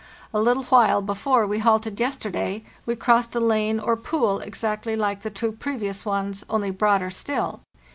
A 0.33 0.41
little 0.41 0.63
while 0.63 0.99
before 1.03 1.45
we 1.45 1.59
halted 1.59 1.99
yesterday 1.99 2.63
we 2.87 2.95
crossed 2.95 3.35
a 3.35 3.39
lane 3.39 3.79
or 3.79 3.95
pool 3.95 4.39
exactly 4.39 4.95
like 4.95 5.21
the 5.21 5.29
two 5.29 5.51
previous 5.51 6.07
ones, 6.07 6.43
only 6.49 6.71
broader 6.71 7.11
still. 7.11 7.59